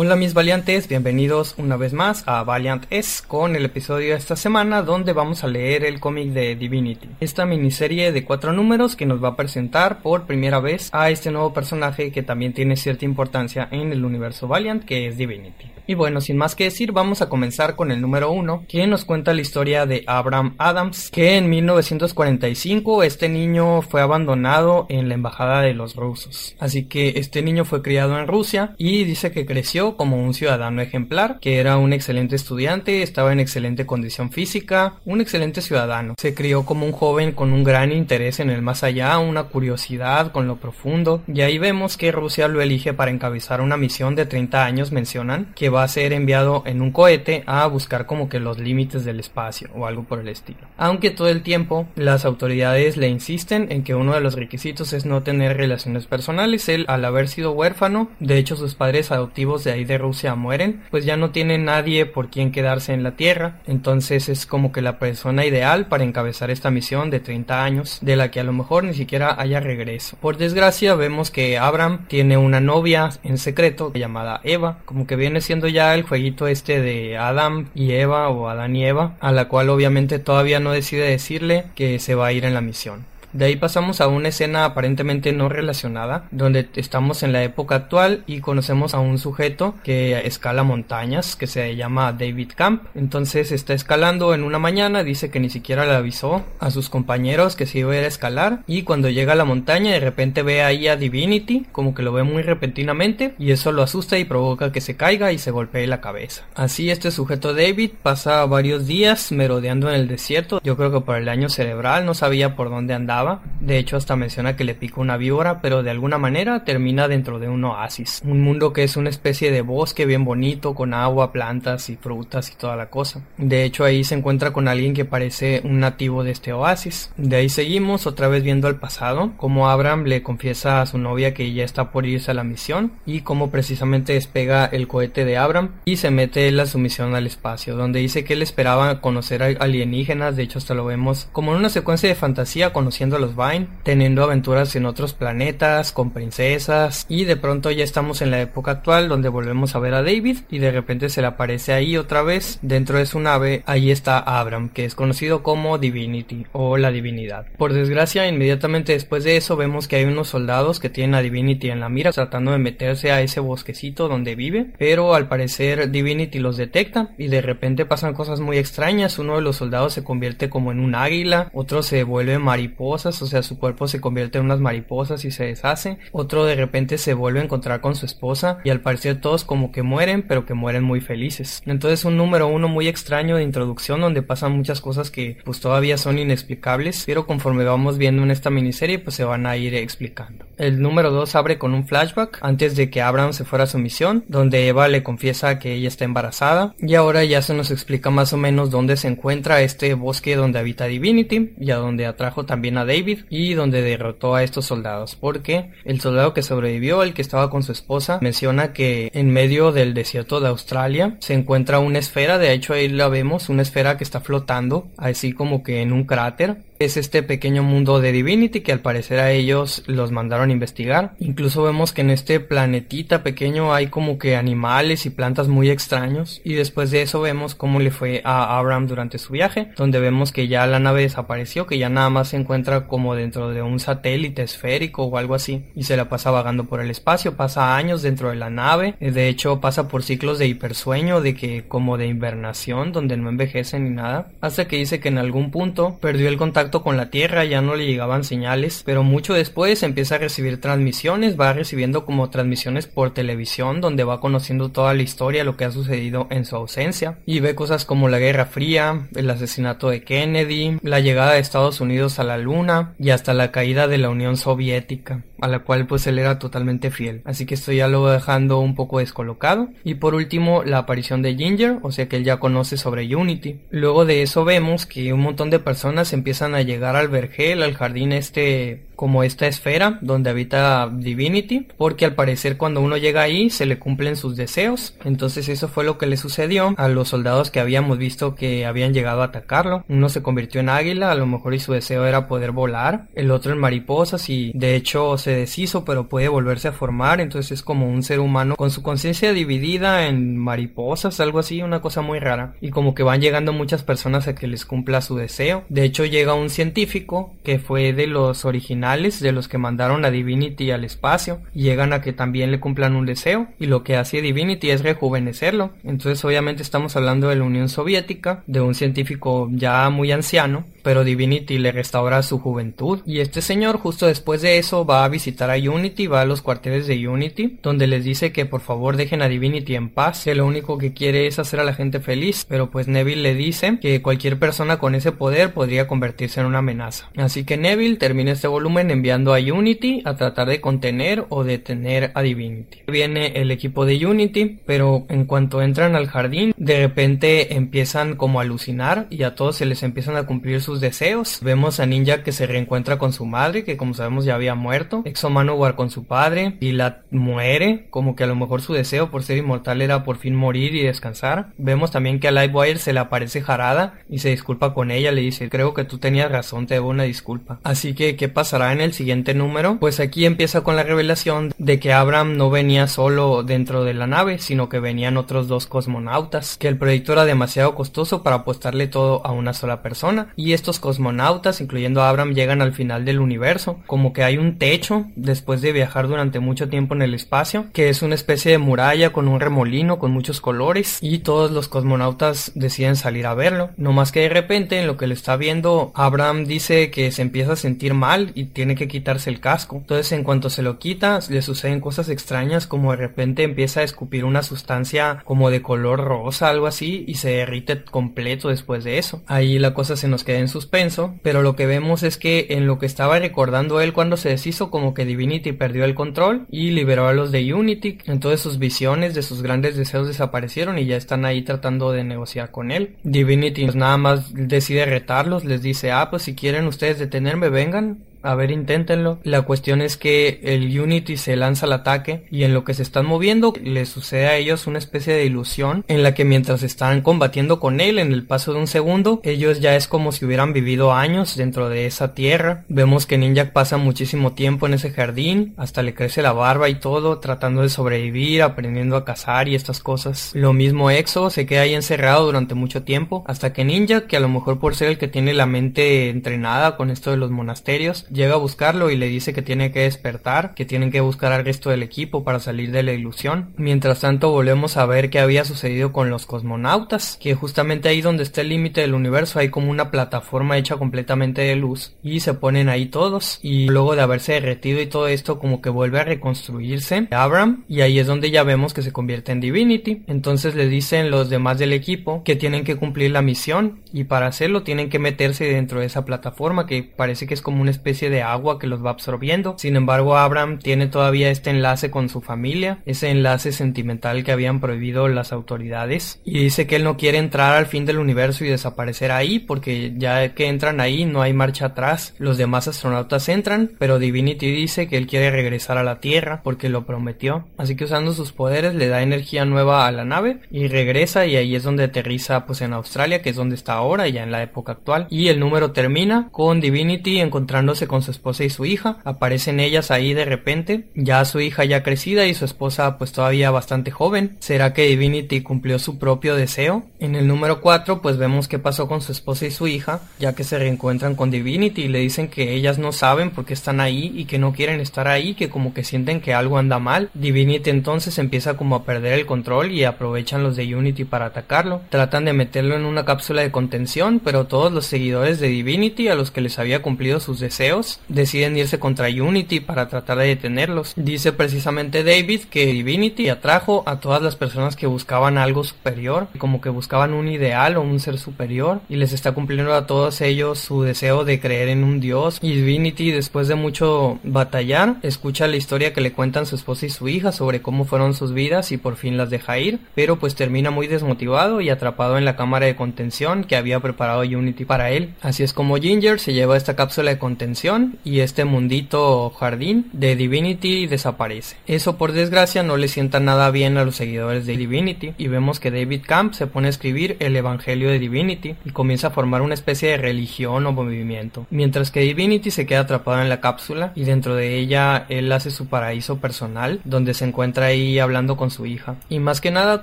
Hola 0.00 0.14
mis 0.14 0.32
valiantes, 0.32 0.86
bienvenidos 0.86 1.56
una 1.58 1.76
vez 1.76 1.92
más 1.92 2.22
a 2.26 2.44
Valiant 2.44 2.86
S 2.90 3.24
con 3.26 3.56
el 3.56 3.64
episodio 3.64 4.10
de 4.10 4.18
esta 4.18 4.36
semana 4.36 4.82
donde 4.82 5.12
vamos 5.12 5.42
a 5.42 5.48
leer 5.48 5.84
el 5.84 5.98
cómic 5.98 6.28
de 6.28 6.54
Divinity. 6.54 7.08
Esta 7.18 7.44
miniserie 7.46 8.12
de 8.12 8.24
cuatro 8.24 8.52
números 8.52 8.94
que 8.94 9.06
nos 9.06 9.20
va 9.20 9.30
a 9.30 9.36
presentar 9.36 10.00
por 10.00 10.24
primera 10.24 10.60
vez 10.60 10.88
a 10.92 11.10
este 11.10 11.32
nuevo 11.32 11.52
personaje 11.52 12.12
que 12.12 12.22
también 12.22 12.52
tiene 12.54 12.76
cierta 12.76 13.06
importancia 13.06 13.66
en 13.72 13.90
el 13.92 14.04
universo 14.04 14.46
Valiant 14.46 14.84
que 14.84 15.08
es 15.08 15.16
Divinity. 15.16 15.72
Y 15.88 15.94
bueno, 15.94 16.20
sin 16.20 16.36
más 16.36 16.54
que 16.54 16.64
decir, 16.64 16.92
vamos 16.92 17.22
a 17.22 17.30
comenzar 17.30 17.74
con 17.74 17.90
el 17.90 18.02
número 18.02 18.30
uno, 18.30 18.62
quien 18.68 18.90
nos 18.90 19.06
cuenta 19.06 19.32
la 19.32 19.40
historia 19.40 19.86
de 19.86 20.04
Abraham 20.06 20.54
Adams, 20.58 21.10
que 21.10 21.38
en 21.38 21.48
1945 21.48 23.02
este 23.04 23.30
niño 23.30 23.80
fue 23.80 24.02
abandonado 24.02 24.84
en 24.90 25.08
la 25.08 25.14
embajada 25.14 25.62
de 25.62 25.72
los 25.72 25.96
rusos. 25.96 26.54
Así 26.58 26.84
que 26.84 27.14
este 27.16 27.40
niño 27.40 27.64
fue 27.64 27.80
criado 27.80 28.18
en 28.18 28.26
Rusia 28.26 28.74
y 28.76 29.04
dice 29.04 29.32
que 29.32 29.46
creció 29.46 29.87
como 29.96 30.22
un 30.22 30.34
ciudadano 30.34 30.82
ejemplar, 30.82 31.38
que 31.40 31.58
era 31.58 31.78
un 31.78 31.92
excelente 31.92 32.36
estudiante, 32.36 33.02
estaba 33.02 33.32
en 33.32 33.40
excelente 33.40 33.86
condición 33.86 34.30
física, 34.30 34.94
un 35.04 35.20
excelente 35.20 35.60
ciudadano. 35.60 36.14
Se 36.18 36.34
crió 36.34 36.64
como 36.64 36.86
un 36.86 36.92
joven 36.92 37.32
con 37.32 37.52
un 37.52 37.64
gran 37.64 37.92
interés 37.92 38.40
en 38.40 38.50
el 38.50 38.62
más 38.62 38.82
allá, 38.84 39.18
una 39.18 39.44
curiosidad 39.44 40.32
con 40.32 40.46
lo 40.46 40.56
profundo, 40.56 41.22
y 41.26 41.40
ahí 41.40 41.58
vemos 41.58 41.96
que 41.96 42.12
Rusia 42.12 42.48
lo 42.48 42.60
elige 42.60 42.92
para 42.92 43.10
encabezar 43.10 43.60
una 43.60 43.76
misión 43.76 44.14
de 44.14 44.26
30 44.26 44.64
años, 44.64 44.92
mencionan, 44.92 45.52
que 45.54 45.68
va 45.68 45.82
a 45.82 45.88
ser 45.88 46.12
enviado 46.12 46.62
en 46.66 46.82
un 46.82 46.92
cohete 46.92 47.42
a 47.46 47.66
buscar 47.66 48.06
como 48.06 48.28
que 48.28 48.40
los 48.40 48.58
límites 48.58 49.04
del 49.04 49.20
espacio 49.20 49.68
o 49.74 49.86
algo 49.86 50.04
por 50.04 50.20
el 50.20 50.28
estilo. 50.28 50.60
Aunque 50.76 51.10
todo 51.10 51.28
el 51.28 51.42
tiempo 51.42 51.88
las 51.96 52.24
autoridades 52.24 52.96
le 52.96 53.08
insisten 53.08 53.70
en 53.70 53.84
que 53.84 53.94
uno 53.94 54.14
de 54.14 54.20
los 54.20 54.34
requisitos 54.34 54.92
es 54.92 55.04
no 55.04 55.22
tener 55.22 55.56
relaciones 55.56 56.06
personales. 56.06 56.68
Él 56.68 56.84
al 56.88 57.04
haber 57.04 57.28
sido 57.28 57.52
huérfano, 57.52 58.10
de 58.20 58.38
hecho 58.38 58.56
sus 58.56 58.74
padres 58.74 59.10
adoptivos 59.10 59.64
de 59.64 59.72
ahí 59.72 59.77
de 59.84 59.98
Rusia 59.98 60.34
mueren, 60.34 60.82
pues 60.90 61.04
ya 61.04 61.16
no 61.16 61.30
tiene 61.30 61.58
nadie 61.58 62.06
por 62.06 62.30
quien 62.30 62.52
quedarse 62.52 62.92
en 62.92 63.02
la 63.02 63.12
Tierra. 63.12 63.58
Entonces 63.66 64.28
es 64.28 64.46
como 64.46 64.72
que 64.72 64.82
la 64.82 64.98
persona 64.98 65.44
ideal 65.44 65.86
para 65.86 66.04
encabezar 66.04 66.50
esta 66.50 66.70
misión 66.70 67.10
de 67.10 67.20
30 67.20 67.62
años, 67.62 67.98
de 68.00 68.16
la 68.16 68.30
que 68.30 68.40
a 68.40 68.44
lo 68.44 68.52
mejor 68.52 68.84
ni 68.84 68.94
siquiera 68.94 69.34
haya 69.38 69.60
regreso. 69.60 70.16
Por 70.20 70.36
desgracia 70.36 70.94
vemos 70.94 71.30
que 71.30 71.58
Abraham 71.58 72.06
tiene 72.08 72.36
una 72.36 72.60
novia 72.60 73.10
en 73.22 73.38
secreto 73.38 73.92
llamada 73.92 74.40
Eva, 74.44 74.78
como 74.84 75.06
que 75.06 75.16
viene 75.16 75.40
siendo 75.40 75.68
ya 75.68 75.94
el 75.94 76.02
jueguito 76.02 76.46
este 76.46 76.80
de 76.80 77.16
Adam 77.16 77.68
y 77.74 77.92
Eva 77.92 78.28
o 78.28 78.48
Adán 78.48 78.76
y 78.76 78.84
Eva, 78.84 79.16
a 79.20 79.32
la 79.32 79.48
cual 79.48 79.70
obviamente 79.70 80.18
todavía 80.18 80.60
no 80.60 80.72
decide 80.72 81.08
decirle 81.08 81.64
que 81.74 81.98
se 81.98 82.14
va 82.14 82.26
a 82.26 82.32
ir 82.32 82.44
en 82.44 82.54
la 82.54 82.60
misión. 82.60 83.04
De 83.38 83.44
ahí 83.44 83.54
pasamos 83.54 84.00
a 84.00 84.08
una 84.08 84.30
escena 84.30 84.64
aparentemente 84.64 85.32
no 85.32 85.48
relacionada, 85.48 86.24
donde 86.32 86.68
estamos 86.74 87.22
en 87.22 87.32
la 87.32 87.44
época 87.44 87.76
actual 87.76 88.24
y 88.26 88.40
conocemos 88.40 88.94
a 88.94 88.98
un 88.98 89.16
sujeto 89.16 89.76
que 89.84 90.26
escala 90.26 90.64
montañas, 90.64 91.36
que 91.36 91.46
se 91.46 91.76
llama 91.76 92.12
David 92.12 92.50
Camp. 92.56 92.82
Entonces 92.96 93.52
está 93.52 93.74
escalando 93.74 94.34
en 94.34 94.42
una 94.42 94.58
mañana, 94.58 95.04
dice 95.04 95.30
que 95.30 95.38
ni 95.38 95.50
siquiera 95.50 95.86
le 95.86 95.94
avisó 95.94 96.44
a 96.58 96.72
sus 96.72 96.88
compañeros 96.88 97.54
que 97.54 97.66
se 97.66 97.78
iba 97.78 97.92
a 97.92 97.98
ir 97.98 98.02
a 98.02 98.08
escalar 98.08 98.64
y 98.66 98.82
cuando 98.82 99.08
llega 99.08 99.34
a 99.34 99.36
la 99.36 99.44
montaña 99.44 99.92
de 99.92 100.00
repente 100.00 100.42
ve 100.42 100.64
ahí 100.64 100.88
a 100.88 100.96
Divinity, 100.96 101.64
como 101.70 101.94
que 101.94 102.02
lo 102.02 102.12
ve 102.12 102.24
muy 102.24 102.42
repentinamente 102.42 103.36
y 103.38 103.52
eso 103.52 103.70
lo 103.70 103.84
asusta 103.84 104.18
y 104.18 104.24
provoca 104.24 104.72
que 104.72 104.80
se 104.80 104.96
caiga 104.96 105.30
y 105.30 105.38
se 105.38 105.52
golpee 105.52 105.86
la 105.86 106.00
cabeza. 106.00 106.44
Así 106.56 106.90
este 106.90 107.12
sujeto 107.12 107.54
David 107.54 107.92
pasa 108.02 108.44
varios 108.46 108.88
días 108.88 109.30
merodeando 109.30 109.88
en 109.88 109.94
el 109.94 110.08
desierto, 110.08 110.60
yo 110.64 110.76
creo 110.76 110.90
que 110.90 111.02
por 111.02 111.14
el 111.14 111.28
año 111.28 111.48
cerebral 111.48 112.04
no 112.04 112.14
sabía 112.14 112.56
por 112.56 112.68
dónde 112.68 112.94
andaba 112.94 113.27
de 113.60 113.78
hecho, 113.78 113.96
hasta 113.96 114.16
menciona 114.16 114.56
que 114.56 114.64
le 114.64 114.74
pica 114.74 115.00
una 115.00 115.16
víbora, 115.16 115.60
pero 115.60 115.82
de 115.82 115.90
alguna 115.90 116.18
manera 116.18 116.64
termina 116.64 117.08
dentro 117.08 117.38
de 117.38 117.48
un 117.48 117.64
oasis. 117.64 118.22
Un 118.24 118.42
mundo 118.42 118.72
que 118.72 118.84
es 118.84 118.96
una 118.96 119.10
especie 119.10 119.50
de 119.50 119.62
bosque 119.62 120.06
bien 120.06 120.24
bonito, 120.24 120.74
con 120.74 120.94
agua, 120.94 121.32
plantas 121.32 121.90
y 121.90 121.96
frutas 121.96 122.50
y 122.50 122.56
toda 122.56 122.76
la 122.76 122.90
cosa. 122.90 123.22
De 123.36 123.64
hecho, 123.64 123.84
ahí 123.84 124.04
se 124.04 124.14
encuentra 124.14 124.52
con 124.52 124.68
alguien 124.68 124.94
que 124.94 125.04
parece 125.04 125.60
un 125.64 125.80
nativo 125.80 126.24
de 126.24 126.30
este 126.30 126.52
oasis. 126.52 127.12
De 127.16 127.36
ahí 127.36 127.48
seguimos 127.48 128.06
otra 128.06 128.28
vez 128.28 128.42
viendo 128.42 128.68
al 128.68 128.76
pasado, 128.76 129.32
como 129.36 129.68
Abraham 129.68 130.04
le 130.04 130.22
confiesa 130.22 130.80
a 130.80 130.86
su 130.86 130.98
novia 130.98 131.34
que 131.34 131.52
ya 131.52 131.64
está 131.64 131.90
por 131.90 132.06
irse 132.06 132.30
a 132.30 132.34
la 132.34 132.44
misión 132.44 132.92
y 133.06 133.20
cómo 133.20 133.50
precisamente 133.50 134.14
despega 134.14 134.66
el 134.66 134.88
cohete 134.88 135.24
de 135.24 135.36
Abraham 135.36 135.70
y 135.84 135.96
se 135.96 136.10
mete 136.10 136.48
en 136.48 136.56
la 136.56 136.66
sumisión 136.66 137.14
al 137.14 137.26
espacio, 137.26 137.76
donde 137.76 138.00
dice 138.00 138.24
que 138.24 138.34
él 138.34 138.42
esperaba 138.42 139.00
conocer 139.00 139.42
alienígenas, 139.42 140.36
de 140.36 140.42
hecho 140.42 140.58
hasta 140.58 140.74
lo 140.74 140.84
vemos 140.84 141.28
como 141.32 141.52
en 141.52 141.58
una 141.58 141.68
secuencia 141.68 142.08
de 142.08 142.14
fantasía 142.14 142.72
conociendo 142.72 143.07
los 143.16 143.36
Vine, 143.36 143.68
teniendo 143.84 144.24
aventuras 144.24 144.74
en 144.76 144.84
otros 144.86 145.14
planetas, 145.14 145.92
con 145.92 146.10
princesas, 146.10 147.06
y 147.08 147.24
de 147.24 147.36
pronto 147.36 147.70
ya 147.70 147.84
estamos 147.84 148.20
en 148.20 148.30
la 148.30 148.40
época 148.40 148.72
actual 148.72 149.08
donde 149.08 149.28
volvemos 149.28 149.74
a 149.74 149.78
ver 149.78 149.94
a 149.94 150.02
David 150.02 150.38
y 150.50 150.58
de 150.58 150.72
repente 150.72 151.08
se 151.08 151.20
le 151.20 151.28
aparece 151.28 151.72
ahí 151.72 151.96
otra 151.96 152.22
vez, 152.22 152.58
dentro 152.62 152.98
de 152.98 153.06
su 153.06 153.20
nave, 153.20 153.62
ahí 153.66 153.90
está 153.90 154.18
Abram, 154.18 154.68
que 154.68 154.84
es 154.84 154.94
conocido 154.94 155.42
como 155.42 155.78
Divinity 155.78 156.46
o 156.52 156.76
la 156.76 156.90
divinidad. 156.90 157.46
Por 157.56 157.72
desgracia, 157.72 158.26
inmediatamente 158.26 158.92
después 158.92 159.24
de 159.24 159.36
eso 159.36 159.56
vemos 159.56 159.86
que 159.86 159.96
hay 159.96 160.04
unos 160.04 160.28
soldados 160.28 160.80
que 160.80 160.90
tienen 160.90 161.14
a 161.14 161.22
Divinity 161.22 161.70
en 161.70 161.80
la 161.80 161.88
mira 161.88 162.12
tratando 162.12 162.52
de 162.52 162.58
meterse 162.58 163.12
a 163.12 163.20
ese 163.20 163.40
bosquecito 163.40 164.08
donde 164.08 164.34
vive, 164.34 164.72
pero 164.78 165.14
al 165.14 165.28
parecer 165.28 165.90
Divinity 165.90 166.38
los 166.38 166.56
detecta 166.56 167.10
y 167.16 167.28
de 167.28 167.40
repente 167.40 167.86
pasan 167.86 168.14
cosas 168.14 168.40
muy 168.40 168.58
extrañas, 168.58 169.18
uno 169.18 169.36
de 169.36 169.42
los 169.42 169.56
soldados 169.56 169.92
se 169.92 170.04
convierte 170.04 170.48
como 170.48 170.72
en 170.72 170.80
un 170.80 170.94
águila, 170.94 171.50
otro 171.52 171.82
se 171.82 172.02
vuelve 172.02 172.38
mariposa, 172.38 172.97
o 173.06 173.12
sea, 173.12 173.42
su 173.42 173.58
cuerpo 173.58 173.88
se 173.88 174.00
convierte 174.00 174.38
en 174.38 174.44
unas 174.44 174.60
mariposas 174.60 175.24
y 175.24 175.30
se 175.30 175.44
deshace. 175.44 175.98
Otro 176.12 176.44
de 176.44 176.54
repente 176.54 176.98
se 176.98 177.14
vuelve 177.14 177.40
a 177.40 177.44
encontrar 177.44 177.80
con 177.80 177.94
su 177.94 178.06
esposa 178.06 178.58
y 178.64 178.70
al 178.70 178.80
parecer 178.80 179.20
todos 179.20 179.44
como 179.44 179.72
que 179.72 179.82
mueren, 179.82 180.22
pero 180.22 180.46
que 180.46 180.54
mueren 180.54 180.84
muy 180.84 181.00
felices. 181.00 181.62
Entonces 181.66 182.04
un 182.04 182.16
número 182.16 182.48
uno 182.48 182.68
muy 182.68 182.88
extraño 182.88 183.36
de 183.36 183.42
introducción 183.42 184.00
donde 184.00 184.22
pasan 184.22 184.52
muchas 184.52 184.80
cosas 184.80 185.10
que 185.10 185.38
pues 185.44 185.60
todavía 185.60 185.98
son 185.98 186.18
inexplicables, 186.18 187.04
pero 187.06 187.26
conforme 187.26 187.64
vamos 187.64 187.98
viendo 187.98 188.22
en 188.22 188.30
esta 188.30 188.50
miniserie 188.50 188.98
pues 188.98 189.16
se 189.16 189.24
van 189.24 189.46
a 189.46 189.56
ir 189.56 189.74
explicando. 189.74 190.46
El 190.56 190.80
número 190.82 191.10
dos 191.10 191.36
abre 191.36 191.58
con 191.58 191.74
un 191.74 191.86
flashback 191.86 192.38
antes 192.42 192.74
de 192.76 192.90
que 192.90 193.00
Abraham 193.00 193.32
se 193.32 193.44
fuera 193.44 193.64
a 193.64 193.68
su 193.68 193.78
misión, 193.78 194.24
donde 194.28 194.66
Eva 194.66 194.88
le 194.88 195.02
confiesa 195.02 195.58
que 195.58 195.74
ella 195.74 195.88
está 195.88 196.04
embarazada 196.04 196.74
y 196.80 196.94
ahora 196.94 197.24
ya 197.24 197.42
se 197.42 197.54
nos 197.54 197.70
explica 197.70 198.10
más 198.10 198.32
o 198.32 198.36
menos 198.36 198.70
dónde 198.70 198.96
se 198.96 199.08
encuentra 199.08 199.62
este 199.62 199.94
bosque 199.94 200.36
donde 200.36 200.58
habita 200.58 200.86
Divinity 200.86 201.52
y 201.58 201.70
a 201.70 201.76
donde 201.76 202.06
atrajo 202.06 202.44
también 202.44 202.78
a 202.78 202.84
David 202.88 203.20
y 203.30 203.54
donde 203.54 203.82
derrotó 203.82 204.34
a 204.34 204.42
estos 204.42 204.66
soldados, 204.66 205.14
porque 205.14 205.70
el 205.84 206.00
soldado 206.00 206.34
que 206.34 206.42
sobrevivió, 206.42 207.04
el 207.04 207.14
que 207.14 207.22
estaba 207.22 207.50
con 207.50 207.62
su 207.62 207.70
esposa, 207.70 208.18
menciona 208.20 208.72
que 208.72 209.10
en 209.14 209.30
medio 209.30 209.70
del 209.70 209.94
desierto 209.94 210.40
de 210.40 210.48
Australia 210.48 211.16
se 211.20 211.34
encuentra 211.34 211.78
una 211.78 212.00
esfera, 212.00 212.38
de 212.38 212.52
hecho 212.52 212.72
ahí 212.72 212.88
la 212.88 213.08
vemos, 213.08 213.48
una 213.48 213.62
esfera 213.62 213.96
que 213.96 214.04
está 214.04 214.20
flotando, 214.20 214.88
así 214.96 215.32
como 215.32 215.62
que 215.62 215.82
en 215.82 215.92
un 215.92 216.04
cráter, 216.04 216.56
es 216.78 216.96
este 216.96 217.22
pequeño 217.22 217.62
mundo 217.62 218.00
de 218.00 218.12
Divinity 218.12 218.60
que 218.60 218.72
al 218.72 218.80
parecer 218.80 219.18
a 219.20 219.32
ellos 219.32 219.82
los 219.86 220.12
mandaron 220.12 220.50
a 220.50 220.52
investigar. 220.52 221.14
Incluso 221.18 221.62
vemos 221.62 221.92
que 221.92 222.02
en 222.02 222.10
este 222.10 222.40
planetita 222.40 223.22
pequeño 223.22 223.74
hay 223.74 223.88
como 223.88 224.18
que 224.18 224.36
animales 224.36 225.04
y 225.06 225.10
plantas 225.10 225.48
muy 225.48 225.70
extraños. 225.70 226.40
Y 226.44 226.54
después 226.54 226.90
de 226.90 227.02
eso 227.02 227.20
vemos 227.20 227.54
cómo 227.54 227.80
le 227.80 227.90
fue 227.90 228.22
a 228.24 228.58
Abraham 228.58 228.86
durante 228.86 229.18
su 229.18 229.32
viaje, 229.32 229.72
donde 229.76 229.98
vemos 229.98 230.32
que 230.32 230.48
ya 230.48 230.66
la 230.66 230.78
nave 230.78 231.02
desapareció, 231.02 231.66
que 231.66 231.78
ya 231.78 231.88
nada 231.88 232.10
más 232.10 232.28
se 232.28 232.36
encuentra 232.36 232.86
como 232.86 233.14
dentro 233.14 233.50
de 233.50 233.62
un 233.62 233.80
satélite 233.80 234.42
esférico 234.42 235.04
o 235.04 235.16
algo 235.18 235.34
así. 235.34 235.64
Y 235.74 235.84
se 235.84 235.96
la 235.96 236.08
pasa 236.08 236.30
vagando 236.30 236.64
por 236.64 236.80
el 236.80 236.90
espacio, 236.90 237.36
pasa 237.36 237.76
años 237.76 238.02
dentro 238.02 238.30
de 238.30 238.36
la 238.36 238.50
nave. 238.50 238.94
De 239.00 239.28
hecho 239.28 239.60
pasa 239.60 239.88
por 239.88 240.02
ciclos 240.02 240.38
de 240.38 240.46
hipersueño, 240.46 241.20
de 241.20 241.34
que 241.34 241.66
como 241.66 241.96
de 241.98 242.06
invernación, 242.06 242.92
donde 242.92 243.16
no 243.16 243.28
envejece 243.28 243.80
ni 243.80 243.90
nada. 243.90 244.30
Hasta 244.40 244.68
que 244.68 244.76
dice 244.76 245.00
que 245.00 245.08
en 245.08 245.18
algún 245.18 245.50
punto 245.50 245.98
perdió 246.00 246.28
el 246.28 246.36
contacto 246.36 246.67
con 246.70 246.96
la 246.96 247.10
Tierra, 247.10 247.44
ya 247.44 247.60
no 247.60 247.74
le 247.74 247.86
llegaban 247.86 248.24
señales, 248.24 248.82
pero 248.84 249.02
mucho 249.02 249.34
después 249.34 249.82
empieza 249.82 250.16
a 250.16 250.18
recibir 250.18 250.60
transmisiones, 250.60 251.38
va 251.38 251.52
recibiendo 251.52 252.04
como 252.04 252.30
transmisiones 252.30 252.86
por 252.86 253.14
televisión, 253.14 253.80
donde 253.80 254.04
va 254.04 254.20
conociendo 254.20 254.70
toda 254.70 254.94
la 254.94 255.02
historia, 255.02 255.44
lo 255.44 255.56
que 255.56 255.64
ha 255.64 255.70
sucedido 255.70 256.26
en 256.30 256.44
su 256.44 256.56
ausencia, 256.56 257.18
y 257.26 257.40
ve 257.40 257.54
cosas 257.54 257.84
como 257.84 258.08
la 258.08 258.18
Guerra 258.18 258.46
Fría, 258.46 259.08
el 259.14 259.30
asesinato 259.30 259.90
de 259.90 260.02
Kennedy, 260.02 260.78
la 260.82 261.00
llegada 261.00 261.32
de 261.32 261.40
Estados 261.40 261.80
Unidos 261.80 262.18
a 262.18 262.24
la 262.24 262.38
Luna 262.38 262.94
y 262.98 263.10
hasta 263.10 263.34
la 263.34 263.50
caída 263.52 263.88
de 263.88 263.98
la 263.98 264.10
Unión 264.10 264.36
Soviética, 264.36 265.22
a 265.40 265.48
la 265.48 265.60
cual 265.60 265.86
pues 265.86 266.06
él 266.06 266.18
era 266.18 266.38
totalmente 266.38 266.90
fiel. 266.90 267.22
Así 267.24 267.46
que 267.46 267.54
esto 267.54 267.72
ya 267.72 267.88
lo 267.88 268.08
dejando 268.08 268.58
un 268.60 268.74
poco 268.74 268.98
descolocado. 268.98 269.68
Y 269.84 269.94
por 269.94 270.14
último, 270.14 270.62
la 270.64 270.78
aparición 270.78 271.22
de 271.22 271.36
Ginger, 271.36 271.78
o 271.82 271.92
sea 271.92 272.08
que 272.08 272.16
él 272.16 272.24
ya 272.24 272.38
conoce 272.38 272.76
sobre 272.76 273.14
Unity. 273.14 273.60
Luego 273.70 274.04
de 274.04 274.22
eso 274.22 274.44
vemos 274.44 274.86
que 274.86 275.12
un 275.12 275.20
montón 275.20 275.50
de 275.50 275.58
personas 275.58 276.12
empiezan 276.12 276.54
a 276.54 276.57
llegar 276.62 276.96
al 276.96 277.08
vergel, 277.08 277.62
al 277.62 277.74
jardín 277.74 278.12
este 278.12 278.87
como 278.98 279.22
esta 279.22 279.46
esfera 279.46 280.00
donde 280.02 280.28
habita 280.28 280.90
Divinity, 280.92 281.68
porque 281.76 282.04
al 282.04 282.16
parecer 282.16 282.56
cuando 282.56 282.80
uno 282.80 282.96
llega 282.96 283.22
ahí 283.22 283.48
se 283.48 283.64
le 283.64 283.78
cumplen 283.78 284.16
sus 284.16 284.34
deseos. 284.34 284.96
Entonces 285.04 285.48
eso 285.48 285.68
fue 285.68 285.84
lo 285.84 285.98
que 285.98 286.06
le 286.06 286.16
sucedió 286.16 286.74
a 286.76 286.88
los 286.88 287.10
soldados 287.10 287.52
que 287.52 287.60
habíamos 287.60 287.96
visto 287.96 288.34
que 288.34 288.66
habían 288.66 288.92
llegado 288.92 289.22
a 289.22 289.26
atacarlo. 289.26 289.84
Uno 289.88 290.08
se 290.08 290.20
convirtió 290.20 290.60
en 290.60 290.68
águila, 290.68 291.12
a 291.12 291.14
lo 291.14 291.26
mejor 291.26 291.54
y 291.54 291.60
su 291.60 291.72
deseo 291.72 292.06
era 292.06 292.26
poder 292.26 292.50
volar, 292.50 293.04
el 293.14 293.30
otro 293.30 293.52
en 293.52 293.58
mariposas 293.58 294.28
y 294.30 294.50
de 294.52 294.74
hecho 294.74 295.16
se 295.16 295.30
deshizo 295.30 295.84
pero 295.84 296.08
puede 296.08 296.26
volverse 296.26 296.66
a 296.66 296.72
formar, 296.72 297.20
entonces 297.20 297.52
es 297.52 297.62
como 297.62 297.88
un 297.88 298.02
ser 298.02 298.18
humano 298.18 298.56
con 298.56 298.72
su 298.72 298.82
conciencia 298.82 299.32
dividida 299.32 300.08
en 300.08 300.36
mariposas, 300.36 301.20
algo 301.20 301.38
así, 301.38 301.62
una 301.62 301.80
cosa 301.80 302.02
muy 302.02 302.18
rara. 302.18 302.54
Y 302.60 302.70
como 302.70 302.96
que 302.96 303.04
van 303.04 303.20
llegando 303.20 303.52
muchas 303.52 303.84
personas 303.84 304.26
a 304.26 304.34
que 304.34 304.48
les 304.48 304.64
cumpla 304.64 305.02
su 305.02 305.14
deseo. 305.14 305.62
De 305.68 305.84
hecho 305.84 306.04
llega 306.04 306.34
un 306.34 306.50
científico 306.50 307.34
que 307.44 307.60
fue 307.60 307.92
de 307.92 308.08
los 308.08 308.44
originales, 308.44 308.87
de 308.96 309.32
los 309.32 309.48
que 309.48 309.58
mandaron 309.58 310.04
a 310.04 310.10
Divinity 310.10 310.70
al 310.70 310.84
espacio, 310.84 311.40
llegan 311.52 311.92
a 311.92 312.00
que 312.00 312.12
también 312.12 312.50
le 312.50 312.60
cumplan 312.60 312.96
un 312.96 313.06
deseo 313.06 313.48
y 313.58 313.66
lo 313.66 313.82
que 313.84 313.96
hace 313.96 314.22
Divinity 314.22 314.70
es 314.70 314.82
rejuvenecerlo. 314.82 315.72
Entonces 315.84 316.24
obviamente 316.24 316.62
estamos 316.62 316.96
hablando 316.96 317.28
de 317.28 317.36
la 317.36 317.44
Unión 317.44 317.68
Soviética, 317.68 318.42
de 318.46 318.60
un 318.60 318.74
científico 318.74 319.48
ya 319.52 319.88
muy 319.90 320.12
anciano, 320.12 320.64
pero 320.82 321.04
Divinity 321.04 321.58
le 321.58 321.72
restaura 321.72 322.22
su 322.22 322.38
juventud. 322.38 323.00
Y 323.04 323.20
este 323.20 323.42
señor 323.42 323.78
justo 323.78 324.06
después 324.06 324.40
de 324.40 324.58
eso 324.58 324.86
va 324.86 325.04
a 325.04 325.08
visitar 325.08 325.50
a 325.50 325.56
Unity, 325.56 326.06
va 326.06 326.22
a 326.22 326.24
los 326.24 326.40
cuarteles 326.40 326.86
de 326.86 327.06
Unity, 327.06 327.58
donde 327.62 327.86
les 327.86 328.04
dice 328.04 328.32
que 328.32 328.46
por 328.46 328.60
favor 328.60 328.96
dejen 328.96 329.20
a 329.22 329.28
Divinity 329.28 329.74
en 329.74 329.90
paz, 329.90 330.24
que 330.24 330.34
lo 330.34 330.46
único 330.46 330.78
que 330.78 330.94
quiere 330.94 331.26
es 331.26 331.38
hacer 331.38 331.60
a 331.60 331.64
la 331.64 331.74
gente 331.74 332.00
feliz, 332.00 332.46
pero 332.48 332.70
pues 332.70 332.88
Neville 332.88 333.22
le 333.22 333.34
dice 333.34 333.78
que 333.80 334.02
cualquier 334.02 334.38
persona 334.38 334.78
con 334.78 334.94
ese 334.94 335.12
poder 335.12 335.52
podría 335.52 335.86
convertirse 335.86 336.40
en 336.40 336.46
una 336.46 336.58
amenaza. 336.58 337.10
Así 337.16 337.44
que 337.44 337.56
Neville 337.56 337.96
termina 337.96 338.32
este 338.32 338.48
enviando 338.80 339.34
a 339.34 339.38
Unity 339.38 340.02
a 340.04 340.16
tratar 340.16 340.48
de 340.48 340.60
contener 340.60 341.26
o 341.28 341.44
detener 341.44 342.12
a 342.14 342.22
Divinity. 342.22 342.82
Viene 342.86 343.32
el 343.36 343.50
equipo 343.50 343.84
de 343.84 344.04
Unity, 344.06 344.60
pero 344.64 345.04
en 345.08 345.24
cuanto 345.24 345.62
entran 345.62 345.94
al 345.94 346.06
jardín, 346.06 346.54
de 346.56 346.80
repente 346.80 347.54
empiezan 347.54 348.16
como 348.16 348.38
a 348.38 348.42
alucinar 348.42 349.06
y 349.10 349.22
a 349.22 349.34
todos 349.34 349.56
se 349.56 349.66
les 349.66 349.82
empiezan 349.82 350.16
a 350.16 350.24
cumplir 350.24 350.60
sus 350.60 350.80
deseos. 350.80 351.38
Vemos 351.42 351.80
a 351.80 351.86
Ninja 351.86 352.22
que 352.22 352.32
se 352.32 352.46
reencuentra 352.46 352.98
con 352.98 353.12
su 353.12 353.26
madre, 353.26 353.64
que 353.64 353.76
como 353.76 353.94
sabemos 353.94 354.24
ya 354.24 354.34
había 354.34 354.54
muerto. 354.54 355.02
Exo 355.04 355.30
Manowar 355.30 355.74
con 355.74 355.90
su 355.90 356.04
padre. 356.04 356.56
Y 356.60 356.72
la 356.72 357.02
muere, 357.10 357.86
como 357.90 358.16
que 358.16 358.24
a 358.24 358.26
lo 358.26 358.36
mejor 358.36 358.62
su 358.62 358.72
deseo 358.72 359.10
por 359.10 359.22
ser 359.22 359.38
inmortal 359.38 359.82
era 359.82 360.04
por 360.04 360.16
fin 360.16 360.34
morir 360.34 360.74
y 360.74 360.82
descansar. 360.82 361.52
Vemos 361.58 361.90
también 361.90 362.20
que 362.20 362.28
a 362.28 362.32
Livewire 362.32 362.78
se 362.78 362.92
le 362.92 363.00
aparece 363.00 363.42
Jarada 363.42 363.98
y 364.08 364.18
se 364.18 364.30
disculpa 364.30 364.74
con 364.74 364.90
ella. 364.90 365.12
Le 365.12 365.20
dice, 365.20 365.48
creo 365.48 365.74
que 365.74 365.84
tú 365.84 365.98
tenías 365.98 366.30
razón, 366.30 366.66
te 366.66 366.74
debo 366.74 366.88
una 366.88 367.04
disculpa. 367.04 367.60
Así 367.62 367.94
que, 367.94 368.16
¿qué 368.16 368.28
pasará 368.28 368.67
en 368.72 368.80
el 368.80 368.92
siguiente 368.92 369.34
número? 369.34 369.78
Pues 369.78 370.00
aquí 370.00 370.26
empieza 370.26 370.62
con 370.62 370.76
la 370.76 370.82
revelación 370.82 371.52
de 371.58 371.78
que 371.80 371.92
Abraham 371.92 372.36
no 372.36 372.50
venía 372.50 372.86
solo 372.86 373.42
dentro 373.42 373.84
de 373.84 373.94
la 373.94 374.06
nave, 374.06 374.38
sino 374.38 374.68
que 374.68 374.80
venían 374.80 375.16
otros 375.16 375.48
dos 375.48 375.66
cosmonautas. 375.66 376.56
Que 376.56 376.68
el 376.68 376.78
proyecto 376.78 377.12
era 377.12 377.24
demasiado 377.24 377.74
costoso 377.74 378.22
para 378.22 378.36
apostarle 378.36 378.86
todo 378.86 379.24
a 379.26 379.32
una 379.32 379.52
sola 379.52 379.82
persona. 379.82 380.32
Y 380.36 380.52
estos 380.52 380.80
cosmonautas, 380.80 381.60
incluyendo 381.60 382.02
a 382.02 382.08
Abraham, 382.08 382.34
llegan 382.34 382.62
al 382.62 382.72
final 382.72 383.04
del 383.04 383.20
universo. 383.20 383.78
Como 383.86 384.12
que 384.12 384.24
hay 384.24 384.38
un 384.38 384.58
techo 384.58 385.06
después 385.16 385.60
de 385.60 385.72
viajar 385.72 386.08
durante 386.08 386.40
mucho 386.40 386.68
tiempo 386.68 386.94
en 386.94 387.02
el 387.02 387.14
espacio, 387.14 387.66
que 387.72 387.88
es 387.88 388.02
una 388.02 388.14
especie 388.14 388.52
de 388.52 388.58
muralla 388.58 389.12
con 389.12 389.28
un 389.28 389.40
remolino 389.40 389.98
con 389.98 390.12
muchos 390.12 390.40
colores 390.40 390.98
y 391.00 391.18
todos 391.18 391.50
los 391.50 391.68
cosmonautas 391.68 392.52
deciden 392.54 392.96
salir 392.96 393.26
a 393.26 393.34
verlo. 393.34 393.70
No 393.76 393.92
más 393.92 394.12
que 394.12 394.20
de 394.20 394.28
repente 394.28 394.78
en 394.78 394.86
lo 394.86 394.96
que 394.96 395.06
le 395.06 395.14
está 395.14 395.36
viendo, 395.36 395.92
Abraham 395.94 396.44
dice 396.44 396.90
que 396.90 397.10
se 397.12 397.22
empieza 397.22 397.52
a 397.52 397.56
sentir 397.56 397.94
mal 397.94 398.32
y 398.34 398.44
tiene 398.58 398.74
que 398.74 398.88
quitarse 398.88 399.30
el 399.30 399.38
casco. 399.38 399.76
Entonces 399.76 400.10
en 400.10 400.24
cuanto 400.24 400.50
se 400.50 400.62
lo 400.62 400.80
quita, 400.80 401.20
le 401.30 401.42
suceden 401.42 401.78
cosas 401.78 402.08
extrañas 402.08 402.66
como 402.66 402.90
de 402.90 402.96
repente 402.96 403.44
empieza 403.44 403.82
a 403.82 403.84
escupir 403.84 404.24
una 404.24 404.42
sustancia 404.42 405.22
como 405.24 405.50
de 405.50 405.62
color 405.62 406.00
rosa, 406.00 406.48
algo 406.48 406.66
así, 406.66 407.04
y 407.06 407.14
se 407.14 407.30
derrite 407.30 407.84
completo 407.84 408.48
después 408.48 408.82
de 408.82 408.98
eso. 408.98 409.22
Ahí 409.28 409.60
la 409.60 409.74
cosa 409.74 409.94
se 409.94 410.08
nos 410.08 410.24
queda 410.24 410.40
en 410.40 410.48
suspenso, 410.48 411.14
pero 411.22 411.42
lo 411.42 411.54
que 411.54 411.66
vemos 411.66 412.02
es 412.02 412.16
que 412.16 412.48
en 412.50 412.66
lo 412.66 412.80
que 412.80 412.86
estaba 412.86 413.20
recordando 413.20 413.80
él 413.80 413.92
cuando 413.92 414.16
se 414.16 414.30
deshizo 414.30 414.72
como 414.72 414.92
que 414.92 415.04
Divinity 415.04 415.52
perdió 415.52 415.84
el 415.84 415.94
control 415.94 416.48
y 416.50 416.72
liberó 416.72 417.06
a 417.06 417.12
los 417.12 417.30
de 417.30 417.54
Unity, 417.54 417.98
entonces 418.06 418.40
sus 418.40 418.58
visiones 418.58 419.14
de 419.14 419.22
sus 419.22 419.40
grandes 419.40 419.76
deseos 419.76 420.08
desaparecieron 420.08 420.78
y 420.78 420.86
ya 420.86 420.96
están 420.96 421.24
ahí 421.24 421.42
tratando 421.42 421.92
de 421.92 422.02
negociar 422.02 422.50
con 422.50 422.72
él. 422.72 422.96
Divinity 423.04 423.66
nada 423.66 423.98
más 423.98 424.34
decide 424.34 424.84
retarlos, 424.84 425.44
les 425.44 425.62
dice, 425.62 425.92
ah 425.92 426.10
pues 426.10 426.24
si 426.24 426.34
quieren 426.34 426.66
ustedes 426.66 426.98
detenerme 426.98 427.50
vengan, 427.50 428.02
a 428.22 428.34
ver, 428.34 428.50
inténtenlo. 428.50 429.18
La 429.22 429.42
cuestión 429.42 429.80
es 429.80 429.96
que 429.96 430.40
el 430.42 430.78
Unity 430.78 431.16
se 431.16 431.36
lanza 431.36 431.66
al 431.66 431.72
ataque 431.72 432.26
y 432.30 432.44
en 432.44 432.54
lo 432.54 432.64
que 432.64 432.74
se 432.74 432.82
están 432.82 433.06
moviendo 433.06 433.52
les 433.62 433.88
sucede 433.88 434.26
a 434.26 434.36
ellos 434.36 434.66
una 434.66 434.78
especie 434.78 435.14
de 435.14 435.24
ilusión 435.24 435.84
en 435.88 436.02
la 436.02 436.14
que 436.14 436.24
mientras 436.24 436.62
están 436.62 437.02
combatiendo 437.02 437.60
con 437.60 437.80
él 437.80 437.98
en 437.98 438.12
el 438.12 438.26
paso 438.26 438.52
de 438.52 438.58
un 438.58 438.66
segundo, 438.66 439.20
ellos 439.22 439.60
ya 439.60 439.76
es 439.76 439.88
como 439.88 440.12
si 440.12 440.24
hubieran 440.24 440.52
vivido 440.52 440.92
años 440.92 441.36
dentro 441.36 441.68
de 441.68 441.86
esa 441.86 442.14
tierra. 442.14 442.64
Vemos 442.68 443.06
que 443.06 443.18
Ninja 443.18 443.52
pasa 443.52 443.76
muchísimo 443.76 444.32
tiempo 444.32 444.66
en 444.66 444.74
ese 444.74 444.90
jardín, 444.90 445.54
hasta 445.56 445.82
le 445.82 445.94
crece 445.94 446.22
la 446.22 446.32
barba 446.32 446.68
y 446.68 446.76
todo, 446.76 447.18
tratando 447.18 447.62
de 447.62 447.68
sobrevivir, 447.68 448.42
aprendiendo 448.42 448.96
a 448.96 449.04
cazar 449.04 449.48
y 449.48 449.54
estas 449.54 449.80
cosas. 449.80 450.32
Lo 450.34 450.52
mismo 450.52 450.90
Exo 450.90 451.30
se 451.30 451.46
queda 451.46 451.62
ahí 451.62 451.74
encerrado 451.74 452.26
durante 452.26 452.54
mucho 452.54 452.82
tiempo, 452.82 453.24
hasta 453.26 453.52
que 453.52 453.64
Ninja, 453.64 454.06
que 454.06 454.16
a 454.16 454.20
lo 454.20 454.28
mejor 454.28 454.58
por 454.58 454.74
ser 454.74 454.88
el 454.88 454.98
que 454.98 455.08
tiene 455.08 455.34
la 455.34 455.46
mente 455.46 456.10
entrenada 456.10 456.76
con 456.76 456.90
esto 456.90 457.10
de 457.10 457.16
los 457.16 457.30
monasterios, 457.30 458.06
llega 458.18 458.34
a 458.34 458.38
buscarlo 458.38 458.90
y 458.90 458.96
le 458.96 459.06
dice 459.06 459.32
que 459.32 459.40
tiene 459.40 459.72
que 459.72 459.80
despertar, 459.80 460.54
que 460.54 460.66
tienen 460.66 460.90
que 460.90 461.00
buscar 461.00 461.32
al 461.32 461.44
resto 461.44 461.70
del 461.70 461.82
equipo 461.82 462.24
para 462.24 462.40
salir 462.40 462.70
de 462.70 462.82
la 462.82 462.92
ilusión. 462.92 463.54
Mientras 463.56 464.00
tanto 464.00 464.30
volvemos 464.30 464.76
a 464.76 464.84
ver 464.84 465.08
qué 465.08 465.20
había 465.20 465.46
sucedido 465.46 465.92
con 465.92 466.10
los 466.10 466.26
cosmonautas, 466.26 467.16
que 467.20 467.34
justamente 467.34 467.88
ahí 467.88 468.02
donde 468.02 468.24
está 468.24 468.42
el 468.42 468.50
límite 468.50 468.82
del 468.82 468.94
universo 468.94 469.38
hay 469.38 469.48
como 469.48 469.70
una 469.70 469.90
plataforma 469.90 470.58
hecha 470.58 470.76
completamente 470.76 471.42
de 471.42 471.56
luz 471.56 471.94
y 472.02 472.20
se 472.20 472.34
ponen 472.34 472.68
ahí 472.68 472.86
todos 472.86 473.38
y 473.42 473.68
luego 473.68 473.94
de 473.94 474.02
haberse 474.02 474.32
derretido 474.34 474.82
y 474.82 474.86
todo 474.86 475.08
esto 475.08 475.38
como 475.38 475.62
que 475.62 475.70
vuelve 475.70 476.00
a 476.00 476.04
reconstruirse 476.04 477.06
Abraham 477.10 477.64
y 477.68 477.80
ahí 477.80 477.98
es 477.98 478.06
donde 478.06 478.30
ya 478.30 478.42
vemos 478.42 478.74
que 478.74 478.82
se 478.82 478.92
convierte 478.92 479.32
en 479.32 479.40
Divinity. 479.40 480.02
Entonces 480.08 480.54
le 480.54 480.68
dicen 480.68 481.10
los 481.10 481.30
demás 481.30 481.58
del 481.58 481.72
equipo 481.72 482.22
que 482.24 482.36
tienen 482.36 482.64
que 482.64 482.76
cumplir 482.76 483.12
la 483.12 483.22
misión 483.22 483.80
y 483.92 484.04
para 484.04 484.26
hacerlo 484.26 484.64
tienen 484.64 484.90
que 484.90 484.98
meterse 484.98 485.44
dentro 485.44 485.80
de 485.80 485.86
esa 485.86 486.04
plataforma 486.04 486.66
que 486.66 486.82
parece 486.82 487.26
que 487.26 487.34
es 487.34 487.42
como 487.42 487.62
una 487.62 487.70
especie 487.70 487.97
de 488.06 488.22
agua 488.22 488.58
que 488.58 488.66
los 488.66 488.84
va 488.84 488.90
absorbiendo. 488.90 489.56
Sin 489.58 489.76
embargo, 489.76 490.16
Abraham 490.16 490.58
tiene 490.58 490.86
todavía 490.86 491.30
este 491.30 491.50
enlace 491.50 491.90
con 491.90 492.08
su 492.08 492.20
familia, 492.20 492.78
ese 492.86 493.10
enlace 493.10 493.52
sentimental 493.52 494.24
que 494.24 494.32
habían 494.32 494.60
prohibido 494.60 495.08
las 495.08 495.32
autoridades. 495.32 496.20
Y 496.24 496.38
dice 496.38 496.66
que 496.66 496.76
él 496.76 496.84
no 496.84 496.96
quiere 496.96 497.18
entrar 497.18 497.54
al 497.54 497.66
fin 497.66 497.84
del 497.84 497.98
universo 497.98 498.44
y 498.44 498.48
desaparecer 498.48 499.10
ahí, 499.10 499.38
porque 499.38 499.94
ya 499.96 500.34
que 500.34 500.46
entran 500.46 500.80
ahí 500.80 501.04
no 501.04 501.22
hay 501.22 501.32
marcha 501.32 501.66
atrás. 501.66 502.14
Los 502.18 502.38
demás 502.38 502.68
astronautas 502.68 503.28
entran, 503.28 503.72
pero 503.78 503.98
Divinity 503.98 504.50
dice 504.50 504.88
que 504.88 504.96
él 504.96 505.06
quiere 505.06 505.30
regresar 505.30 505.78
a 505.78 505.82
la 505.82 506.00
Tierra 506.00 506.40
porque 506.44 506.68
lo 506.68 506.86
prometió. 506.86 507.48
Así 507.56 507.76
que 507.76 507.84
usando 507.84 508.12
sus 508.12 508.32
poderes 508.32 508.74
le 508.74 508.88
da 508.88 509.02
energía 509.02 509.44
nueva 509.44 509.86
a 509.86 509.92
la 509.92 510.04
nave 510.04 510.40
y 510.50 510.68
regresa 510.68 511.26
y 511.26 511.36
ahí 511.36 511.54
es 511.54 511.62
donde 511.62 511.84
aterriza 511.84 512.46
pues 512.46 512.60
en 512.60 512.72
Australia, 512.72 513.22
que 513.22 513.30
es 513.30 513.36
donde 513.36 513.54
está 513.54 513.74
ahora, 513.74 514.08
ya 514.08 514.22
en 514.22 514.30
la 514.30 514.42
época 514.42 514.72
actual. 514.72 515.06
Y 515.10 515.28
el 515.28 515.40
número 515.40 515.72
termina 515.72 516.28
con 516.30 516.60
Divinity 516.60 517.20
encontrándose 517.20 517.86
con 517.88 518.02
su 518.02 518.12
esposa 518.12 518.44
y 518.44 518.50
su 518.50 518.64
hija. 518.64 518.98
Aparecen 519.04 519.58
ellas 519.58 519.90
ahí 519.90 520.14
de 520.14 520.24
repente, 520.24 520.84
ya 520.94 521.24
su 521.24 521.40
hija 521.40 521.64
ya 521.64 521.82
crecida 521.82 522.26
y 522.26 522.34
su 522.34 522.44
esposa 522.44 522.98
pues 522.98 523.12
todavía 523.12 523.50
bastante 523.50 523.90
joven. 523.90 524.36
¿Será 524.38 524.72
que 524.72 524.86
Divinity 524.86 525.40
cumplió 525.40 525.78
su 525.78 525.98
propio 525.98 526.36
deseo? 526.36 526.84
En 527.00 527.14
el 527.14 527.26
número 527.26 527.60
4 527.60 528.00
pues 528.00 528.16
vemos 528.16 528.48
qué 528.48 528.58
pasó 528.58 528.86
con 528.86 529.00
su 529.00 529.12
esposa 529.12 529.46
y 529.46 529.50
su 529.50 529.66
hija, 529.66 530.00
ya 530.18 530.34
que 530.34 530.44
se 530.44 530.58
reencuentran 530.58 531.14
con 531.14 531.30
Divinity 531.30 531.82
y 531.82 531.88
le 531.88 531.98
dicen 531.98 532.28
que 532.28 532.54
ellas 532.54 532.78
no 532.78 532.92
saben 532.92 533.30
por 533.30 533.44
qué 533.44 533.54
están 533.54 533.80
ahí 533.80 534.12
y 534.14 534.26
que 534.26 534.38
no 534.38 534.52
quieren 534.52 534.80
estar 534.80 535.08
ahí, 535.08 535.34
que 535.34 535.48
como 535.48 535.74
que 535.74 535.84
sienten 535.84 536.20
que 536.20 536.34
algo 536.34 536.58
anda 536.58 536.78
mal. 536.78 537.10
Divinity 537.14 537.70
entonces 537.70 538.18
empieza 538.18 538.56
como 538.56 538.76
a 538.76 538.84
perder 538.84 539.14
el 539.14 539.26
control 539.26 539.72
y 539.72 539.84
aprovechan 539.84 540.42
los 540.42 540.56
de 540.56 540.74
Unity 540.74 541.04
para 541.04 541.26
atacarlo. 541.26 541.80
Tratan 541.88 542.24
de 542.24 542.32
meterlo 542.32 542.76
en 542.76 542.84
una 542.84 543.04
cápsula 543.04 543.42
de 543.42 543.50
contención, 543.50 544.20
pero 544.22 544.46
todos 544.46 544.72
los 544.72 544.86
seguidores 544.86 545.40
de 545.40 545.48
Divinity 545.48 546.08
a 546.08 546.14
los 546.14 546.30
que 546.30 546.40
les 546.40 546.58
había 546.58 546.82
cumplido 546.82 547.20
sus 547.20 547.40
deseos 547.40 547.77
deciden 548.08 548.56
irse 548.56 548.78
contra 548.78 549.08
Unity 549.08 549.60
para 549.60 549.88
tratar 549.88 550.18
de 550.18 550.26
detenerlos. 550.26 550.92
Dice 550.96 551.32
precisamente 551.32 552.04
David 552.04 552.42
que 552.50 552.66
Divinity 552.66 553.28
atrajo 553.28 553.82
a 553.86 554.00
todas 554.00 554.22
las 554.22 554.36
personas 554.36 554.76
que 554.76 554.86
buscaban 554.86 555.38
algo 555.38 555.64
superior, 555.64 556.28
como 556.38 556.60
que 556.60 556.68
buscaban 556.68 557.14
un 557.14 557.28
ideal 557.28 557.76
o 557.76 557.82
un 557.82 558.00
ser 558.00 558.18
superior, 558.18 558.80
y 558.88 558.96
les 558.96 559.12
está 559.12 559.32
cumpliendo 559.32 559.74
a 559.74 559.86
todos 559.86 560.20
ellos 560.20 560.58
su 560.58 560.82
deseo 560.82 561.24
de 561.24 561.40
creer 561.40 561.68
en 561.68 561.84
un 561.84 562.00
dios. 562.00 562.38
Y 562.42 562.54
Divinity, 562.54 563.10
después 563.10 563.48
de 563.48 563.54
mucho 563.54 564.18
batallar, 564.22 564.96
escucha 565.02 565.46
la 565.46 565.56
historia 565.56 565.92
que 565.92 566.00
le 566.00 566.12
cuentan 566.12 566.46
su 566.46 566.56
esposa 566.56 566.86
y 566.86 566.90
su 566.90 567.08
hija 567.08 567.32
sobre 567.32 567.62
cómo 567.62 567.84
fueron 567.84 568.14
sus 568.14 568.32
vidas 568.32 568.72
y 568.72 568.76
por 568.76 568.96
fin 568.96 569.16
las 569.16 569.30
deja 569.30 569.58
ir, 569.58 569.78
pero 569.94 570.18
pues 570.18 570.34
termina 570.34 570.70
muy 570.70 570.86
desmotivado 570.86 571.60
y 571.60 571.70
atrapado 571.70 572.18
en 572.18 572.24
la 572.24 572.36
cámara 572.36 572.66
de 572.66 572.76
contención 572.76 573.44
que 573.44 573.56
había 573.56 573.80
preparado 573.80 574.20
Unity 574.20 574.64
para 574.64 574.90
él. 574.90 575.14
Así 575.22 575.42
es 575.42 575.52
como 575.52 575.76
Ginger 575.76 576.20
se 576.20 576.32
lleva 576.32 576.56
esta 576.56 576.76
cápsula 576.76 577.10
de 577.10 577.18
contención 577.18 577.67
y 578.04 578.20
este 578.20 578.44
mundito 578.44 579.30
jardín 579.30 579.90
de 579.92 580.16
Divinity 580.16 580.86
desaparece. 580.86 581.56
Eso 581.66 581.96
por 581.96 582.12
desgracia 582.12 582.62
no 582.62 582.76
le 582.76 582.88
sienta 582.88 583.20
nada 583.20 583.50
bien 583.50 583.76
a 583.76 583.84
los 583.84 583.96
seguidores 583.96 584.46
de 584.46 584.56
Divinity 584.56 585.12
y 585.18 585.28
vemos 585.28 585.60
que 585.60 585.70
David 585.70 586.02
Camp 586.06 586.32
se 586.32 586.46
pone 586.46 586.68
a 586.68 586.70
escribir 586.70 587.16
el 587.20 587.36
Evangelio 587.36 587.90
de 587.90 587.98
Divinity 587.98 588.54
y 588.64 588.70
comienza 588.70 589.08
a 589.08 589.10
formar 589.10 589.42
una 589.42 589.54
especie 589.54 589.90
de 589.90 589.98
religión 589.98 590.66
o 590.66 590.72
movimiento, 590.72 591.46
mientras 591.50 591.90
que 591.90 592.00
Divinity 592.00 592.50
se 592.50 592.66
queda 592.66 592.80
atrapado 592.80 593.20
en 593.20 593.28
la 593.28 593.40
cápsula 593.40 593.92
y 593.94 594.04
dentro 594.04 594.34
de 594.34 594.56
ella 594.56 595.04
él 595.08 595.30
hace 595.32 595.50
su 595.50 595.66
paraíso 595.66 596.18
personal 596.18 596.80
donde 596.84 597.14
se 597.14 597.26
encuentra 597.26 597.66
ahí 597.66 597.98
hablando 597.98 598.36
con 598.36 598.50
su 598.50 598.64
hija 598.64 598.96
y 599.08 599.18
más 599.18 599.40
que 599.40 599.50
nada 599.50 599.82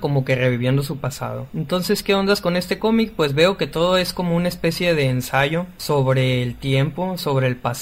como 0.00 0.24
que 0.24 0.34
reviviendo 0.34 0.82
su 0.82 0.98
pasado. 0.98 1.46
Entonces, 1.54 2.02
¿qué 2.02 2.14
ondas 2.14 2.40
con 2.40 2.56
este 2.56 2.78
cómic? 2.78 3.12
Pues 3.14 3.34
veo 3.34 3.56
que 3.56 3.66
todo 3.66 3.96
es 3.96 4.12
como 4.12 4.34
una 4.34 4.48
especie 4.48 4.94
de 4.94 5.08
ensayo 5.08 5.66
sobre 5.76 6.42
el 6.42 6.56
tiempo, 6.56 7.18
sobre 7.18 7.46
el 7.46 7.56
pasado, 7.56 7.75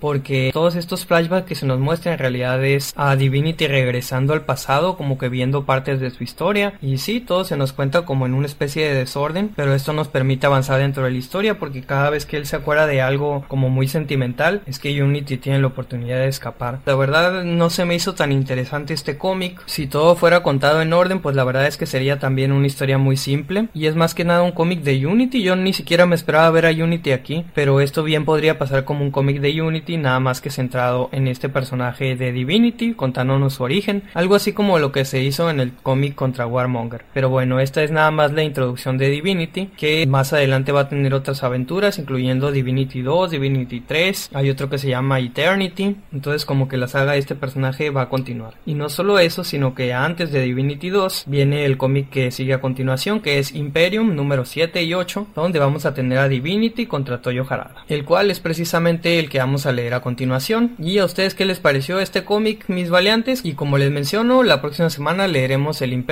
porque 0.00 0.50
todos 0.52 0.76
estos 0.76 1.06
flashbacks 1.06 1.46
que 1.46 1.54
se 1.54 1.66
nos 1.66 1.78
muestran 1.78 2.14
en 2.14 2.18
realidad 2.18 2.64
es 2.64 2.92
a 2.96 3.16
Divinity 3.16 3.66
regresando 3.66 4.32
al 4.32 4.42
pasado, 4.42 4.96
como 4.96 5.18
que 5.18 5.28
viendo 5.28 5.64
partes 5.64 6.00
de 6.00 6.10
su 6.10 6.24
historia 6.24 6.74
y 6.80 6.98
sí, 6.98 7.20
todo 7.20 7.44
se 7.44 7.56
nos 7.56 7.72
cuenta 7.72 8.04
como 8.04 8.26
en 8.26 8.34
una 8.34 8.46
especie 8.46 8.88
de 8.88 8.94
desorden, 8.94 9.50
pero 9.54 9.74
esto 9.74 9.92
nos 9.92 10.08
permite 10.08 10.46
avanzar 10.46 10.80
dentro 10.80 11.04
de 11.04 11.10
la 11.10 11.18
historia 11.18 11.58
porque 11.58 11.82
cada 11.82 12.10
vez 12.10 12.26
que 12.26 12.36
él 12.36 12.46
se 12.46 12.56
acuerda 12.56 12.86
de 12.86 13.02
algo 13.02 13.44
como 13.48 13.70
muy 13.70 13.88
sentimental, 13.88 14.62
es 14.66 14.78
que 14.78 15.02
Unity 15.02 15.36
tiene 15.38 15.60
la 15.60 15.68
oportunidad 15.68 16.18
de 16.18 16.28
escapar. 16.28 16.80
La 16.86 16.94
verdad 16.94 17.44
no 17.44 17.70
se 17.70 17.84
me 17.84 17.94
hizo 17.94 18.14
tan 18.14 18.32
interesante 18.32 18.94
este 18.94 19.18
cómic. 19.18 19.62
Si 19.66 19.86
todo 19.86 20.16
fuera 20.16 20.42
contado 20.42 20.82
en 20.82 20.92
orden, 20.92 21.20
pues 21.20 21.36
la 21.36 21.44
verdad 21.44 21.66
es 21.66 21.76
que 21.76 21.86
sería 21.86 22.18
también 22.18 22.52
una 22.52 22.66
historia 22.66 22.98
muy 22.98 23.16
simple 23.16 23.68
y 23.74 23.86
es 23.86 23.96
más 23.96 24.14
que 24.14 24.24
nada 24.24 24.42
un 24.42 24.52
cómic 24.52 24.82
de 24.82 25.06
Unity. 25.06 25.42
Yo 25.42 25.56
ni 25.56 25.72
siquiera 25.72 26.06
me 26.06 26.14
esperaba 26.14 26.50
ver 26.50 26.66
a 26.66 26.70
Unity 26.70 27.12
aquí, 27.12 27.44
pero 27.54 27.80
esto 27.80 28.02
bien 28.02 28.24
podría 28.24 28.58
pasar 28.58 28.84
como 28.84 29.04
un 29.04 29.10
cómic 29.10 29.39
de 29.40 29.60
Unity, 29.60 29.96
nada 29.96 30.20
más 30.20 30.40
que 30.40 30.50
centrado 30.50 31.08
en 31.12 31.28
este 31.28 31.48
personaje 31.48 32.16
de 32.16 32.32
Divinity, 32.32 32.94
contándonos 32.94 33.54
su 33.54 33.62
origen, 33.62 34.02
algo 34.14 34.34
así 34.34 34.52
como 34.52 34.78
lo 34.78 34.92
que 34.92 35.04
se 35.04 35.22
hizo 35.22 35.50
en 35.50 35.60
el 35.60 35.72
cómic 35.72 36.14
contra 36.14 36.46
Warmonger. 36.46 37.04
Pero 37.14 37.28
bueno, 37.28 37.60
esta 37.60 37.82
es 37.82 37.90
nada 37.90 38.10
más 38.10 38.32
la 38.32 38.42
introducción 38.42 38.98
de 38.98 39.08
Divinity, 39.08 39.66
que 39.76 40.06
más 40.06 40.32
adelante 40.32 40.72
va 40.72 40.82
a 40.82 40.88
tener 40.88 41.14
otras 41.14 41.42
aventuras, 41.42 41.98
incluyendo 41.98 42.52
Divinity 42.52 43.02
2, 43.02 43.30
Divinity 43.30 43.80
3, 43.80 44.30
hay 44.34 44.50
otro 44.50 44.68
que 44.68 44.78
se 44.78 44.88
llama 44.88 45.18
Eternity, 45.18 45.96
entonces 46.12 46.44
como 46.44 46.68
que 46.68 46.76
la 46.76 46.88
saga 46.88 47.12
de 47.12 47.18
este 47.18 47.34
personaje 47.34 47.90
va 47.90 48.02
a 48.02 48.08
continuar. 48.08 48.54
Y 48.66 48.74
no 48.74 48.88
solo 48.88 49.18
eso, 49.18 49.44
sino 49.44 49.74
que 49.74 49.92
antes 49.92 50.32
de 50.32 50.42
Divinity 50.42 50.90
2 50.90 51.24
viene 51.26 51.64
el 51.64 51.76
cómic 51.76 52.10
que 52.10 52.30
sigue 52.30 52.54
a 52.54 52.60
continuación, 52.60 53.20
que 53.20 53.38
es 53.38 53.54
Imperium 53.54 54.14
número 54.14 54.44
7 54.44 54.82
y 54.82 54.94
8, 54.94 55.28
donde 55.34 55.58
vamos 55.58 55.86
a 55.86 55.94
tener 55.94 56.18
a 56.18 56.28
Divinity 56.28 56.86
contra 56.86 57.22
Toyo 57.22 57.46
Harada, 57.48 57.84
el 57.88 58.04
cual 58.04 58.30
es 58.30 58.40
precisamente 58.40 59.18
el 59.18 59.28
que 59.30 59.38
vamos 59.38 59.64
a 59.64 59.72
leer 59.72 59.94
a 59.94 60.02
continuación. 60.02 60.74
¿Y 60.78 60.98
a 60.98 61.06
ustedes 61.06 61.34
qué 61.34 61.46
les 61.46 61.58
pareció 61.58 62.00
este 62.00 62.24
cómic, 62.24 62.64
mis 62.68 62.90
valiantes? 62.90 63.40
Y 63.42 63.54
como 63.54 63.78
les 63.78 63.90
menciono, 63.90 64.42
la 64.42 64.60
próxima 64.60 64.90
semana 64.90 65.26
leeremos 65.26 65.80
el 65.80 65.94
Imperium 65.94 66.00